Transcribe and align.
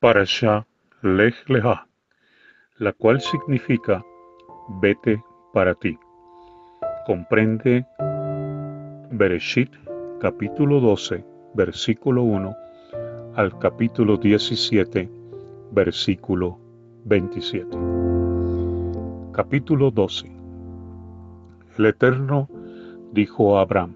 Parashá 0.00 0.66
Lech 1.02 1.34
Leha, 1.48 1.86
la 2.78 2.92
cual 2.92 3.18
significa 3.18 4.04
vete 4.80 5.22
para 5.54 5.74
ti. 5.74 5.98
Comprende 7.06 7.86
Bereshit 9.10 9.70
capítulo 10.20 10.80
12, 10.80 11.24
versículo 11.54 12.24
1 12.24 12.54
al 13.36 13.58
capítulo 13.58 14.18
17, 14.18 15.08
versículo 15.72 16.58
27. 17.06 17.78
Capítulo 19.32 19.90
12. 19.90 20.30
El 21.78 21.86
Eterno 21.86 22.48
dijo 23.12 23.56
a 23.56 23.62
Abraham, 23.62 23.94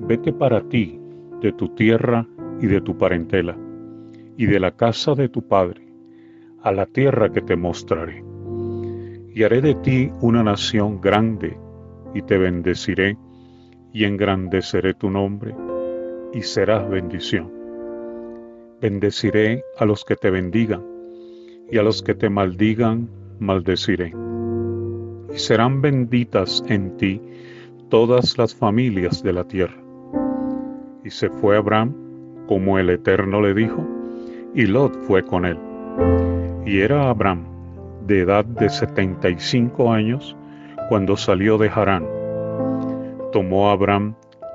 vete 0.00 0.34
para 0.34 0.60
ti 0.60 1.00
de 1.40 1.52
tu 1.52 1.68
tierra 1.70 2.26
y 2.60 2.66
de 2.66 2.82
tu 2.82 2.98
parentela 2.98 3.56
y 4.38 4.46
de 4.46 4.60
la 4.60 4.70
casa 4.70 5.16
de 5.16 5.28
tu 5.28 5.42
padre, 5.42 5.82
a 6.62 6.70
la 6.70 6.86
tierra 6.86 7.28
que 7.32 7.42
te 7.42 7.56
mostraré. 7.56 8.22
Y 9.34 9.42
haré 9.42 9.60
de 9.60 9.74
ti 9.74 10.12
una 10.20 10.44
nación 10.44 11.00
grande, 11.00 11.58
y 12.14 12.22
te 12.22 12.38
bendeciré, 12.38 13.18
y 13.92 14.04
engrandeceré 14.04 14.94
tu 14.94 15.10
nombre, 15.10 15.56
y 16.32 16.42
serás 16.42 16.88
bendición. 16.88 17.50
Bendeciré 18.80 19.64
a 19.76 19.84
los 19.84 20.04
que 20.04 20.14
te 20.14 20.30
bendigan, 20.30 20.84
y 21.68 21.78
a 21.78 21.82
los 21.82 22.00
que 22.00 22.14
te 22.14 22.30
maldigan, 22.30 23.08
maldeciré. 23.40 24.14
Y 25.34 25.38
serán 25.38 25.82
benditas 25.82 26.62
en 26.68 26.96
ti 26.96 27.20
todas 27.88 28.38
las 28.38 28.54
familias 28.54 29.20
de 29.20 29.32
la 29.32 29.42
tierra. 29.42 29.82
Y 31.04 31.10
se 31.10 31.28
fue 31.28 31.56
Abraham, 31.56 32.46
como 32.46 32.78
el 32.78 32.88
Eterno 32.90 33.40
le 33.40 33.52
dijo, 33.52 33.97
y 34.54 34.66
Lot 34.66 34.94
fue 35.06 35.24
con 35.24 35.44
él. 35.44 35.58
Y 36.66 36.80
era 36.80 37.08
Abraham 37.08 37.44
de 38.06 38.20
edad 38.20 38.44
de 38.44 38.68
setenta 38.68 39.28
y 39.28 39.38
cinco 39.38 39.92
años 39.92 40.36
cuando 40.88 41.16
salió 41.16 41.58
de 41.58 41.68
Harán. 41.68 42.06
Tomó 43.32 43.70
Abraham 43.70 44.14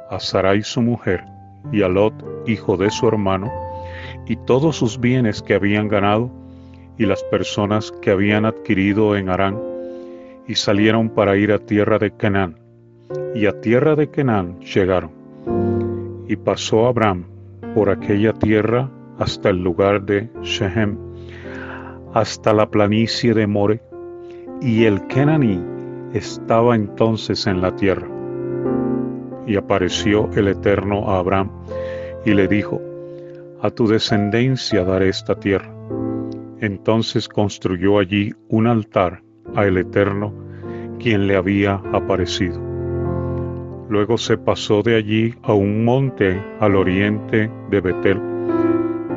a 0.10 0.20
Sarai 0.20 0.64
su 0.64 0.82
mujer 0.82 1.24
y 1.72 1.82
a 1.84 1.88
Lot, 1.88 2.14
hijo 2.48 2.78
de 2.78 2.90
su 2.90 3.08
hermano, 3.08 3.52
y 4.28 4.36
todos 4.36 4.78
sus 4.78 5.00
bienes 5.00 5.42
que 5.42 5.54
habían 5.54 5.88
ganado 5.88 6.30
y 6.98 7.06
las 7.06 7.24
personas 7.24 7.92
que 8.02 8.12
habían 8.12 8.46
adquirido 8.46 9.16
en 9.16 9.30
Harán, 9.30 9.60
y 10.48 10.56
salieron 10.56 11.10
para 11.10 11.38
ir 11.38 11.52
a 11.52 11.60
tierra 11.60 12.00
de 12.00 12.12
Canaán. 12.12 12.60
Y 13.34 13.46
a 13.46 13.62
tierra 13.62 13.96
de 13.96 14.10
Canaán 14.10 14.60
llegaron. 14.60 15.12
Y 16.28 16.36
pasó 16.36 16.88
Abraham 16.88 17.26
por 17.76 17.90
aquella 17.90 18.34
tierra 18.34 18.90
hasta 19.20 19.50
el 19.50 19.64
lugar 19.64 20.04
de 20.04 20.30
Shehem, 20.42 20.98
hasta 22.14 22.54
la 22.54 22.70
planicie 22.70 23.34
de 23.34 23.48
More, 23.48 23.82
y 24.62 24.86
el 24.86 25.06
Kenaní 25.08 25.62
estaba 26.14 26.76
entonces 26.76 27.48
en 27.48 27.62
la 27.62 27.76
tierra. 27.76 28.08
Y 29.46 29.56
apareció 29.56 30.30
el 30.36 30.48
Eterno 30.48 31.10
a 31.10 31.20
Abraham 31.20 31.52
y 32.26 32.34
le 32.34 32.48
dijo, 32.48 32.82
a 33.62 33.70
tu 33.70 33.88
descendencia 33.88 34.84
daré 34.84 35.10
esta 35.10 35.36
tierra. 35.36 35.74
Entonces 36.60 37.28
construyó 37.28 38.00
allí 38.00 38.34
un 38.48 38.68
altar 38.68 39.22
a 39.56 39.66
el 39.66 39.78
Eterno, 39.78 40.34
quien 41.00 41.28
le 41.28 41.36
había 41.36 41.82
aparecido. 41.92 42.62
Luego 43.90 44.18
se 44.18 44.38
pasó 44.38 44.82
de 44.82 44.96
allí 44.96 45.36
a 45.44 45.54
un 45.54 45.84
monte 45.84 46.42
al 46.60 46.76
oriente 46.76 47.52
de 47.70 47.82
Betel, 47.82 48.33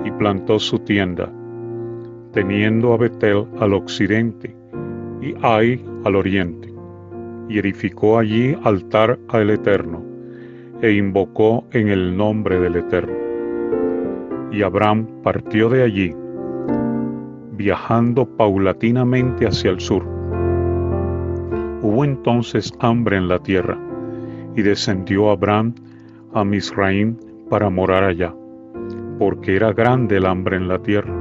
y 0.07 0.11
plantó 0.13 0.61
su 0.61 0.79
tienda, 0.79 1.29
teniendo 2.33 2.95
a 2.95 2.97
Betel 2.97 3.47
al 3.59 3.75
occidente 3.75 4.55
y 5.21 5.35
Ai 5.43 5.85
al 6.05 6.15
oriente, 6.15 6.73
y 7.49 7.59
edificó 7.59 8.19
allí 8.19 8.57
altar 8.63 9.19
al 9.29 9.51
Eterno, 9.51 10.05
e 10.81 10.93
invocó 10.93 11.65
en 11.73 11.89
el 11.89 12.17
nombre 12.17 12.61
del 12.61 12.77
Eterno. 12.77 13.17
Y 14.53 14.63
Abraham 14.63 15.09
partió 15.25 15.69
de 15.69 15.83
allí, 15.83 16.15
viajando 17.53 18.27
paulatinamente 18.37 19.49
hacia 19.49 19.73
el 19.73 19.81
sur. 19.81 20.05
Hubo 21.83 22.05
entonces 22.05 22.73
hambre 22.79 23.17
en 23.17 23.27
la 23.27 23.41
tierra, 23.41 23.77
y 24.55 24.63
descendió 24.63 25.31
Abraham 25.31 25.75
a 26.33 26.45
Misraim 26.45 27.17
para 27.51 27.71
morar 27.71 28.05
allá 28.05 28.33
porque 29.19 29.57
era 29.57 29.73
grande 29.73 30.17
el 30.17 30.27
hambre 30.27 30.57
en 30.57 30.69
la 30.69 30.79
tierra. 30.79 31.15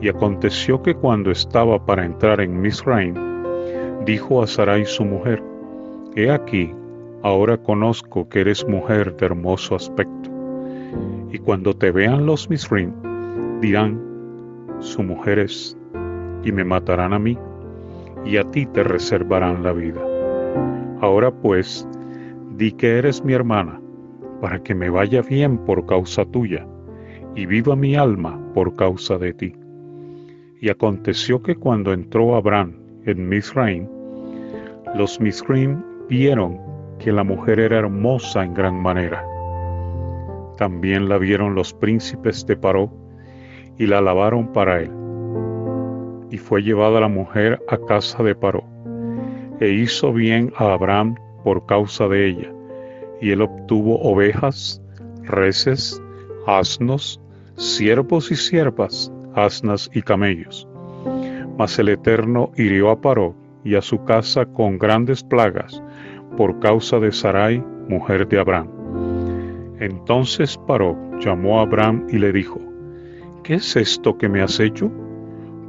Y 0.00 0.08
aconteció 0.08 0.82
que 0.82 0.94
cuando 0.94 1.30
estaba 1.30 1.84
para 1.84 2.04
entrar 2.04 2.40
en 2.40 2.60
Misraim, 2.60 3.14
dijo 4.04 4.42
a 4.42 4.46
Sarai 4.46 4.84
su 4.84 5.04
mujer, 5.04 5.42
He 6.14 6.30
aquí, 6.30 6.72
ahora 7.22 7.56
conozco 7.56 8.28
que 8.28 8.40
eres 8.40 8.66
mujer 8.68 9.16
de 9.16 9.26
hermoso 9.26 9.74
aspecto. 9.74 10.30
Y 11.32 11.38
cuando 11.38 11.74
te 11.74 11.90
vean 11.90 12.26
los 12.26 12.48
Misraim, 12.48 12.92
dirán, 13.60 14.00
su 14.78 15.02
mujer 15.02 15.38
es, 15.38 15.76
y 16.44 16.52
me 16.52 16.64
matarán 16.64 17.12
a 17.12 17.18
mí, 17.18 17.38
y 18.24 18.36
a 18.36 18.44
ti 18.44 18.66
te 18.66 18.82
reservarán 18.84 19.62
la 19.62 19.72
vida. 19.72 20.00
Ahora 21.00 21.30
pues, 21.30 21.88
di 22.56 22.72
que 22.72 22.98
eres 22.98 23.24
mi 23.24 23.32
hermana, 23.32 23.80
para 24.40 24.62
que 24.62 24.74
me 24.74 24.90
vaya 24.90 25.22
bien 25.22 25.58
por 25.58 25.86
causa 25.86 26.24
tuya 26.26 26.66
y 27.36 27.46
viva 27.46 27.76
mi 27.76 27.96
alma 27.96 28.38
por 28.54 28.76
causa 28.76 29.18
de 29.18 29.32
ti. 29.32 29.54
Y 30.60 30.70
aconteció 30.70 31.42
que 31.42 31.56
cuando 31.56 31.92
entró 31.92 32.36
Abraham 32.36 32.74
en 33.04 33.28
Misraim, 33.28 33.88
los 34.94 35.20
Misraim 35.20 35.82
vieron 36.08 36.58
que 36.98 37.12
la 37.12 37.24
mujer 37.24 37.60
era 37.60 37.78
hermosa 37.78 38.44
en 38.44 38.54
gran 38.54 38.80
manera. 38.80 39.24
También 40.56 41.08
la 41.08 41.18
vieron 41.18 41.54
los 41.54 41.74
príncipes 41.74 42.46
de 42.46 42.56
Paró 42.56 42.90
y 43.78 43.86
la 43.86 43.98
alabaron 43.98 44.52
para 44.52 44.80
él. 44.80 44.90
Y 46.30 46.38
fue 46.38 46.62
llevada 46.62 47.00
la 47.00 47.08
mujer 47.08 47.60
a 47.68 47.76
casa 47.76 48.22
de 48.22 48.34
Paró, 48.34 48.64
e 49.60 49.68
hizo 49.70 50.12
bien 50.12 50.52
a 50.56 50.72
Abraham 50.72 51.16
por 51.42 51.66
causa 51.66 52.08
de 52.08 52.28
ella, 52.28 52.52
y 53.20 53.30
él 53.30 53.42
obtuvo 53.42 54.00
ovejas, 54.00 54.80
reses, 55.24 56.00
asnos, 56.46 57.20
siervos 57.56 58.30
y 58.30 58.36
siervas, 58.36 59.12
asnas 59.34 59.90
y 59.92 60.02
camellos. 60.02 60.68
Mas 61.56 61.78
el 61.78 61.88
Eterno 61.88 62.50
hirió 62.56 62.90
a 62.90 63.00
Paró 63.00 63.34
y 63.62 63.76
a 63.76 63.82
su 63.82 64.04
casa 64.04 64.44
con 64.46 64.78
grandes 64.78 65.22
plagas 65.22 65.82
por 66.36 66.58
causa 66.58 66.98
de 66.98 67.12
Sarai, 67.12 67.62
mujer 67.88 68.26
de 68.28 68.40
Abraham. 68.40 68.68
Entonces 69.78 70.58
Paró 70.66 70.96
llamó 71.20 71.58
a 71.58 71.62
Abraham 71.62 72.06
y 72.10 72.18
le 72.18 72.32
dijo, 72.32 72.60
¿qué 73.42 73.54
es 73.54 73.76
esto 73.76 74.18
que 74.18 74.28
me 74.28 74.42
has 74.42 74.58
hecho? 74.58 74.90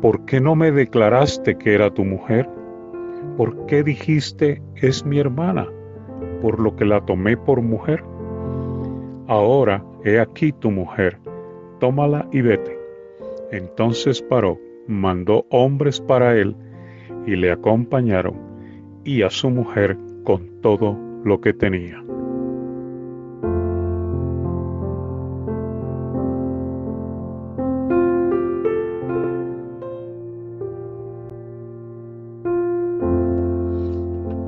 ¿Por 0.02 0.26
qué 0.26 0.42
no 0.42 0.56
me 0.56 0.72
declaraste 0.72 1.58
que 1.58 1.74
era 1.74 1.92
tu 1.92 2.04
mujer? 2.04 2.50
¿Por 3.38 3.66
qué 3.66 3.84
dijiste, 3.84 4.62
es 4.76 5.06
mi 5.06 5.20
hermana, 5.20 5.68
por 6.42 6.60
lo 6.60 6.76
que 6.76 6.86
la 6.86 7.02
tomé 7.02 7.38
por 7.38 7.62
mujer? 7.62 8.04
Ahora 9.28 9.84
he 10.04 10.20
aquí 10.20 10.52
tu 10.52 10.72
mujer 10.72 11.25
tómala 11.86 12.28
y 12.32 12.42
vete. 12.42 12.76
Entonces 13.52 14.20
paró, 14.20 14.58
mandó 14.88 15.46
hombres 15.52 16.02
para 16.02 16.36
él 16.36 16.56
y 17.28 17.36
le 17.36 17.52
acompañaron, 17.52 18.36
y 19.04 19.22
a 19.22 19.30
su 19.30 19.52
mujer 19.52 19.96
con 20.24 20.62
todo 20.62 20.98
lo 21.24 21.40
que 21.40 21.54
tenía. 21.54 22.02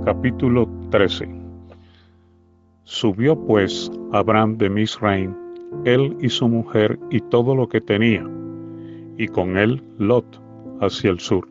Capítulo 0.05 0.67
13 0.89 1.29
Subió 2.83 3.35
pues 3.45 3.91
Abraham 4.11 4.57
de 4.57 4.71
Misraim 4.71 5.46
él 5.85 6.17
y 6.21 6.29
su 6.29 6.47
mujer 6.47 6.99
y 7.09 7.21
todo 7.21 7.55
lo 7.55 7.67
que 7.67 7.81
tenía, 7.81 8.25
y 9.17 9.27
con 9.27 9.57
él 9.57 9.83
Lot 9.97 10.41
hacia 10.81 11.09
el 11.09 11.19
sur. 11.19 11.47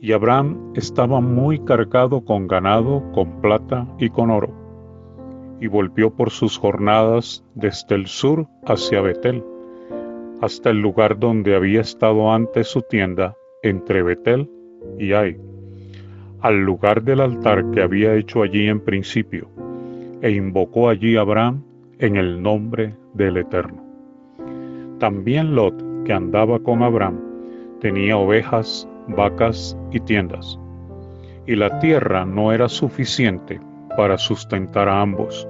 Y 0.00 0.12
Abraham 0.12 0.72
estaba 0.74 1.20
muy 1.20 1.58
cargado 1.60 2.24
con 2.24 2.48
ganado, 2.48 3.02
con 3.12 3.40
plata 3.40 3.86
y 3.98 4.08
con 4.08 4.30
oro, 4.30 4.50
y 5.60 5.66
volvió 5.66 6.10
por 6.10 6.30
sus 6.30 6.56
jornadas 6.58 7.44
desde 7.54 7.94
el 7.94 8.06
sur 8.06 8.46
hacia 8.64 9.02
Betel, 9.02 9.44
hasta 10.40 10.70
el 10.70 10.80
lugar 10.80 11.18
donde 11.18 11.54
había 11.54 11.82
estado 11.82 12.32
antes 12.32 12.68
su 12.68 12.80
tienda, 12.82 13.34
entre 13.62 14.02
Betel 14.02 14.48
y 14.98 15.12
Ai, 15.12 15.36
al 16.40 16.64
lugar 16.64 17.02
del 17.02 17.20
altar 17.20 17.70
que 17.72 17.82
había 17.82 18.14
hecho 18.14 18.42
allí 18.42 18.66
en 18.66 18.80
principio, 18.80 19.48
e 20.22 20.30
invocó 20.30 20.88
allí 20.88 21.16
Abraham 21.16 21.62
en 22.00 22.16
el 22.16 22.42
nombre 22.42 22.96
del 23.12 23.36
Eterno. 23.36 23.84
También 24.98 25.54
Lot, 25.54 25.74
que 26.04 26.14
andaba 26.14 26.58
con 26.58 26.82
Abraham, 26.82 27.20
tenía 27.80 28.16
ovejas, 28.16 28.88
vacas 29.08 29.76
y 29.92 30.00
tiendas, 30.00 30.58
y 31.46 31.56
la 31.56 31.78
tierra 31.78 32.24
no 32.24 32.52
era 32.52 32.68
suficiente 32.68 33.60
para 33.98 34.16
sustentar 34.16 34.88
a 34.88 35.02
ambos, 35.02 35.46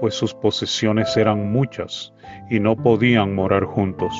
pues 0.00 0.14
sus 0.14 0.34
posesiones 0.34 1.16
eran 1.16 1.52
muchas 1.52 2.12
y 2.50 2.58
no 2.58 2.74
podían 2.74 3.34
morar 3.34 3.64
juntos. 3.64 4.12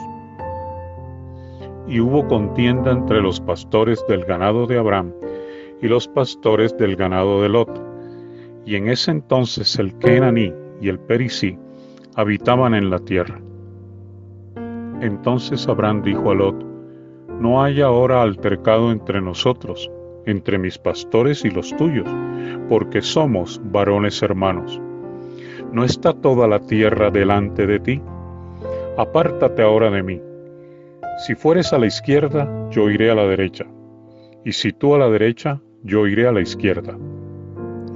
Y 1.89 1.99
hubo 1.99 2.27
contienda 2.29 2.93
entre 2.93 3.21
los 3.21 3.41
pastores 3.41 4.05
del 4.09 4.25
ganado 4.25 4.67
de 4.67 4.79
Abraham 4.79 5.13
y 5.83 5.89
los 5.89 6.07
pastores 6.07 6.77
del 6.77 6.95
ganado 6.95 7.43
de 7.43 7.49
Lot. 7.49 7.83
Y 8.65 8.77
en 8.77 8.89
ese 8.89 9.13
entonces 9.13 9.79
el 9.79 9.97
Kenaní 9.99 10.53
y 10.81 10.89
el 10.89 10.99
Perisí 10.99 11.59
habitaban 12.15 12.75
en 12.75 12.91
la 12.91 12.99
tierra. 12.99 13.41
Entonces 15.01 15.69
Abraham 15.69 16.03
dijo 16.03 16.31
a 16.31 16.35
Lot, 16.35 16.65
No 17.41 17.63
hay 17.63 17.81
ahora 17.83 18.23
altercado 18.23 18.91
entre 18.91 19.21
nosotros, 19.21 19.91
entre 20.25 20.59
mis 20.59 20.79
pastores 20.79 21.45
y 21.45 21.51
los 21.51 21.77
tuyos, 21.77 22.09
porque 22.69 23.03
somos 23.03 23.61
varones 23.65 24.23
hermanos. 24.23 24.81
¿No 25.73 25.85
está 25.85 26.13
toda 26.15 26.49
la 26.49 26.61
tierra 26.61 27.11
delante 27.11 27.67
de 27.67 27.79
ti? 27.81 28.03
Apártate 28.97 29.63
ahora 29.63 29.91
de 29.91 30.03
mí. 30.03 30.21
Si 31.27 31.35
fueres 31.35 31.73
a 31.73 31.79
la 31.79 31.87
izquierda, 31.87 32.69
yo 32.71 32.89
iré 32.89 33.11
a 33.11 33.15
la 33.15 33.27
derecha, 33.27 33.67
y 34.45 34.53
si 34.53 34.73
tú 34.73 34.95
a 34.95 34.99
la 34.99 35.09
derecha, 35.09 35.61
yo 35.83 36.07
iré 36.07 36.27
a 36.27 36.33
la 36.33 36.41
izquierda. 36.41 36.97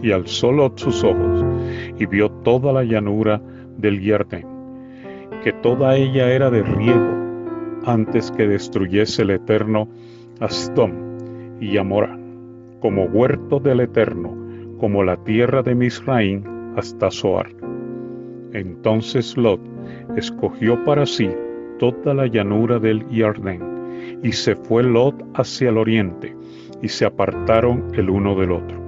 Y 0.02 0.12
alzó 0.12 0.52
Lot 0.52 0.78
sus 0.78 1.04
ojos, 1.04 1.29
y 2.00 2.06
vio 2.06 2.30
toda 2.42 2.72
la 2.72 2.82
llanura 2.82 3.40
del 3.76 4.00
Yardén, 4.00 4.46
que 5.44 5.52
toda 5.52 5.96
ella 5.96 6.32
era 6.32 6.50
de 6.50 6.62
riego, 6.62 7.20
antes 7.84 8.30
que 8.32 8.48
destruyese 8.48 9.22
el 9.22 9.30
Eterno 9.30 9.86
a 10.40 10.48
y 11.60 11.76
Amora, 11.76 12.18
como 12.80 13.04
huerto 13.04 13.60
del 13.60 13.80
Eterno, 13.80 14.34
como 14.78 15.04
la 15.04 15.22
tierra 15.24 15.62
de 15.62 15.74
Misraín 15.74 16.42
hasta 16.76 17.10
Zoar. 17.10 17.50
Entonces 18.54 19.36
Lot 19.36 19.60
escogió 20.16 20.82
para 20.84 21.04
sí 21.04 21.28
toda 21.78 22.14
la 22.14 22.26
llanura 22.26 22.78
del 22.78 23.06
Yardén, 23.10 24.20
y 24.22 24.32
se 24.32 24.56
fue 24.56 24.82
Lot 24.82 25.22
hacia 25.34 25.68
el 25.68 25.76
oriente, 25.76 26.34
y 26.80 26.88
se 26.88 27.04
apartaron 27.04 27.88
el 27.94 28.08
uno 28.08 28.34
del 28.34 28.52
otro. 28.52 28.79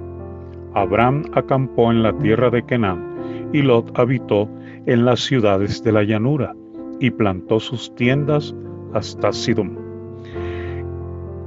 Abraham 0.75 1.23
acampó 1.33 1.91
en 1.91 2.03
la 2.03 2.17
tierra 2.17 2.49
de 2.49 2.63
Canaán, 2.63 3.49
y 3.53 3.61
Lot 3.61 3.97
habitó 3.97 4.49
en 4.85 5.05
las 5.05 5.21
ciudades 5.21 5.83
de 5.83 5.91
la 5.91 6.03
llanura, 6.03 6.55
y 6.99 7.11
plantó 7.11 7.59
sus 7.59 7.93
tiendas 7.95 8.55
hasta 8.93 9.31
Sidón. 9.31 9.77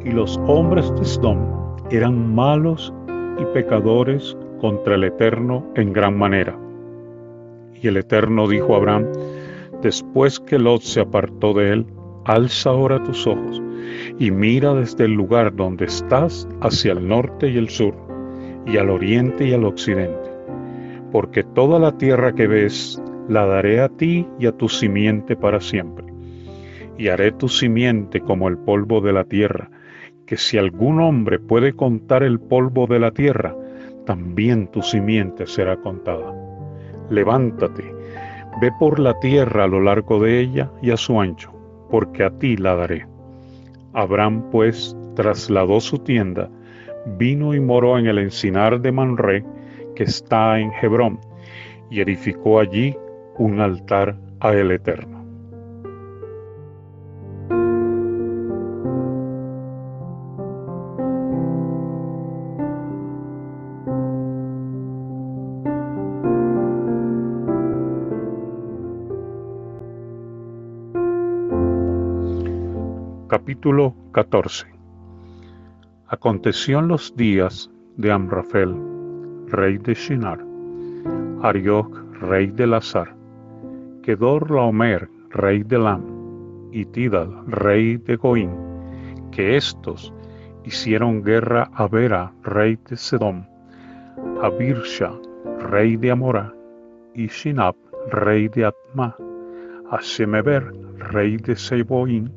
Y 0.04 0.10
los 0.10 0.38
hombres 0.46 0.92
de 0.96 1.04
Sidón 1.04 1.48
eran 1.90 2.34
malos 2.34 2.92
y 3.40 3.44
pecadores 3.54 4.36
contra 4.60 4.94
el 4.94 5.04
Eterno 5.04 5.66
en 5.74 5.92
gran 5.92 6.16
manera. 6.16 6.56
Y 7.74 7.88
el 7.88 7.96
Eterno 7.96 8.48
dijo 8.48 8.74
a 8.74 8.78
Abraham, 8.78 9.06
después 9.82 10.40
que 10.40 10.58
Lot 10.58 10.82
se 10.82 11.00
apartó 11.00 11.52
de 11.54 11.72
él, 11.72 11.86
alza 12.24 12.70
ahora 12.70 13.02
tus 13.02 13.26
ojos 13.26 13.62
y 14.18 14.30
mira 14.30 14.74
desde 14.74 15.04
el 15.04 15.12
lugar 15.12 15.54
donde 15.54 15.86
estás 15.86 16.48
hacia 16.60 16.92
el 16.92 17.06
norte 17.06 17.48
y 17.48 17.56
el 17.56 17.68
sur, 17.68 17.94
y 18.66 18.76
al 18.76 18.90
oriente 18.90 19.46
y 19.46 19.52
al 19.52 19.64
occidente, 19.64 20.30
porque 21.12 21.42
toda 21.42 21.78
la 21.78 21.96
tierra 21.96 22.34
que 22.34 22.46
ves 22.46 23.00
la 23.28 23.46
daré 23.46 23.80
a 23.80 23.88
ti 23.88 24.26
y 24.38 24.46
a 24.46 24.52
tu 24.52 24.68
simiente 24.68 25.36
para 25.36 25.60
siempre. 25.60 26.06
Y 26.98 27.08
haré 27.08 27.32
tu 27.32 27.48
simiente 27.48 28.20
como 28.20 28.48
el 28.48 28.58
polvo 28.58 29.00
de 29.00 29.12
la 29.12 29.24
tierra, 29.24 29.70
que 30.26 30.36
si 30.36 30.58
algún 30.58 31.00
hombre 31.00 31.38
puede 31.38 31.72
contar 31.72 32.22
el 32.22 32.40
polvo 32.40 32.86
de 32.86 32.98
la 32.98 33.12
tierra, 33.12 33.54
también 34.06 34.68
tu 34.68 34.82
simiente 34.82 35.46
será 35.46 35.76
contada. 35.76 36.34
Levántate, 37.10 37.84
ve 38.60 38.72
por 38.78 38.98
la 38.98 39.18
tierra 39.20 39.64
a 39.64 39.68
lo 39.68 39.80
largo 39.80 40.20
de 40.20 40.40
ella 40.40 40.70
y 40.82 40.90
a 40.90 40.96
su 40.96 41.20
ancho, 41.20 41.52
porque 41.90 42.24
a 42.24 42.30
ti 42.30 42.56
la 42.56 42.74
daré. 42.74 43.06
Abraham 43.92 44.50
pues 44.50 44.96
trasladó 45.14 45.80
su 45.80 45.98
tienda, 45.98 46.50
vino 47.06 47.54
y 47.54 47.60
moró 47.60 47.98
en 47.98 48.06
el 48.06 48.18
encinar 48.18 48.80
de 48.80 48.92
Manré, 48.92 49.44
que 49.94 50.04
está 50.04 50.58
en 50.58 50.72
Hebrón, 50.80 51.20
y 51.90 52.00
edificó 52.00 52.58
allí 52.60 52.96
un 53.38 53.60
altar 53.60 54.16
a 54.40 54.52
el 54.52 54.70
Eterno. 54.70 55.16
Capítulo 73.28 73.94
14 74.12 74.75
Aconteció 76.16 76.78
en 76.78 76.88
los 76.88 77.14
días 77.14 77.70
de 77.98 78.10
Amrafel, 78.10 78.74
rey 79.48 79.76
de 79.76 79.92
Shinar, 79.92 80.42
Arioch, 81.42 81.94
rey 82.22 82.46
de 82.46 82.66
Lazar, 82.66 83.14
Kedor 84.02 84.50
Laomer, 84.50 85.10
rey 85.28 85.62
de 85.62 85.78
Lam, 85.78 86.70
y 86.72 86.86
Tidal, 86.86 87.30
rey 87.48 87.98
de 87.98 88.16
Goín, 88.16 88.50
que 89.30 89.58
éstos 89.58 90.10
hicieron 90.64 91.22
guerra 91.22 91.70
a 91.74 91.86
Bera, 91.86 92.32
rey 92.44 92.78
de 92.88 92.96
Sedom, 92.96 93.44
a 94.40 94.48
Birsha, 94.48 95.12
rey 95.68 95.98
de 95.98 96.12
Amora, 96.12 96.50
y 97.14 97.26
Shinab, 97.26 97.76
rey 98.10 98.48
de 98.48 98.64
Atma, 98.64 99.14
a 99.90 99.98
Shemeber, 100.00 100.72
rey 100.96 101.36
de 101.36 101.54
Seboín, 101.56 102.32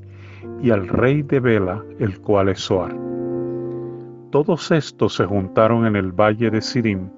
y 0.62 0.70
al 0.70 0.86
rey 0.86 1.22
de 1.22 1.40
Bela, 1.40 1.81
el 2.00 2.20
cual 2.20 2.50
es 2.50 2.60
Soar. 2.60 3.10
Todos 4.31 4.72
estos 4.72 5.16
se 5.16 5.26
juntaron 5.26 5.86
en 5.86 5.96
el 5.96 6.12
valle 6.12 6.50
de 6.50 6.62
Sidim, 6.62 7.10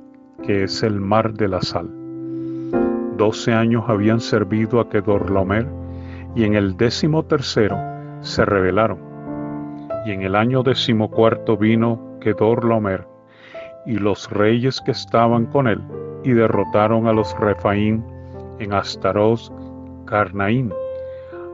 que 0.44 0.64
es 0.64 0.84
el 0.84 1.00
mar 1.00 1.34
de 1.34 1.48
la 1.48 1.62
sal 1.62 2.02
doce 3.22 3.54
años 3.54 3.84
habían 3.88 4.20
servido 4.20 4.80
a 4.80 4.90
Kedorlaomer 4.90 5.68
y 6.34 6.44
en 6.44 6.56
el 6.56 6.76
décimo 6.76 7.24
tercero 7.24 7.78
se 8.22 8.44
rebelaron. 8.46 8.98
Y 10.08 10.12
en 10.12 10.24
el 10.24 10.36
año 10.36 10.64
decimocuarto 10.64 11.56
vino 11.56 12.18
Kedorlaomer 12.20 13.08
y 13.86 14.00
los 14.00 14.28
reyes 14.32 14.82
que 14.82 14.90
estaban 14.90 15.46
con 15.46 15.68
él 15.68 15.80
y 16.24 16.32
derrotaron 16.32 17.06
a 17.06 17.14
los 17.14 17.40
Refaín 17.40 18.04
en 18.58 18.74
Astaros, 18.74 19.54
Carnaín, 20.06 20.74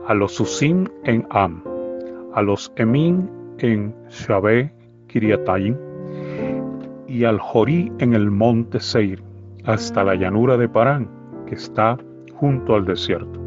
a 0.06 0.14
los 0.14 0.40
Usim 0.40 0.86
en 1.04 1.26
Am, 1.28 1.62
a 2.32 2.40
los 2.40 2.72
Emín 2.76 3.30
en 3.58 3.94
Shabé, 4.08 4.72
Kiriataim, 5.08 5.76
y 7.08 7.24
al 7.24 7.38
Jorí 7.38 7.90
en 7.98 8.14
el 8.14 8.30
monte 8.30 8.78
Seir, 8.80 9.22
hasta 9.64 10.04
la 10.04 10.14
llanura 10.14 10.56
de 10.56 10.68
Parán, 10.68 11.08
que 11.46 11.54
está 11.54 11.98
junto 12.34 12.74
al 12.74 12.84
desierto. 12.84 13.40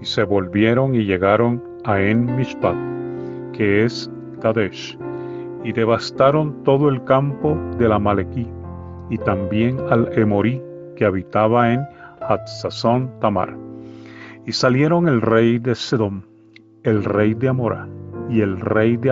Y 0.00 0.04
se 0.04 0.22
volvieron 0.22 0.94
y 0.94 1.04
llegaron 1.04 1.62
a 1.84 2.00
En 2.00 2.36
Mishpat, 2.36 2.76
que 3.52 3.84
es 3.84 4.10
Kadesh, 4.40 4.98
y 5.64 5.72
devastaron 5.72 6.62
todo 6.62 6.88
el 6.88 7.02
campo 7.04 7.58
del 7.78 7.92
Amalequí, 7.92 8.46
y 9.10 9.18
también 9.18 9.80
al 9.90 10.10
Emorí, 10.16 10.62
que 10.96 11.04
habitaba 11.04 11.72
en 11.72 11.80
Hatzazón 12.20 13.10
Tamar. 13.20 13.56
Y 14.46 14.52
salieron 14.52 15.08
el 15.08 15.20
rey 15.22 15.58
de 15.58 15.74
Sedom, 15.74 16.22
el 16.82 17.02
rey 17.02 17.34
de 17.34 17.48
Amorá, 17.48 17.88
y 18.28 18.42
el 18.42 18.60
rey 18.60 18.96
de 18.96 19.10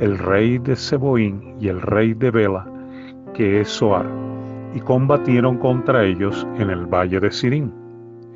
el 0.00 0.18
rey 0.18 0.58
de 0.58 0.74
Seboín 0.74 1.56
y 1.60 1.68
el 1.68 1.80
rey 1.80 2.14
de 2.14 2.30
Bela, 2.30 2.66
que 3.32 3.60
es 3.60 3.68
Soar 3.68 4.06
y 4.74 4.80
combatieron 4.80 5.58
contra 5.58 6.04
ellos 6.04 6.46
en 6.58 6.68
el 6.70 6.86
valle 6.86 7.20
de 7.20 7.30
Sirín, 7.30 7.72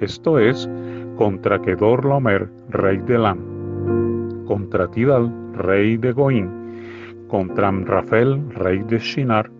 esto 0.01 0.39
es, 0.39 0.71
contra 1.17 1.61
Kedor 1.61 2.05
Lomer, 2.05 2.49
rey 2.69 2.99
de 2.99 3.19
Lam, 3.19 4.45
contra 4.47 4.89
Tidal, 4.89 5.33
rey 5.55 5.97
de 5.97 6.13
Goín, 6.13 6.49
contra 7.27 7.69
Amrafel, 7.69 8.49
rey 8.51 8.79
de 8.85 8.99
Shinar, 8.99 9.51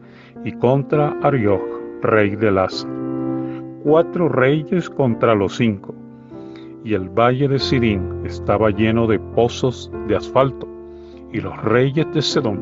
y 0.45 0.53
contra 0.53 1.17
Arioch, 1.23 1.61
rey 2.03 2.37
de 2.37 2.53
Lasa. 2.53 2.89
Cuatro 3.83 4.29
reyes 4.29 4.89
contra 4.89 5.35
los 5.35 5.57
cinco, 5.57 5.97
y 6.85 6.95
el 6.95 7.09
valle 7.09 7.49
de 7.49 7.59
Sirín 7.59 8.23
estaba 8.25 8.71
lleno 8.71 9.09
de 9.09 9.19
pozos 9.19 9.91
de 10.07 10.15
asfalto, 10.15 10.69
y 11.33 11.41
los 11.41 11.57
reyes 11.63 12.07
de 12.13 12.23
Sedón 12.23 12.61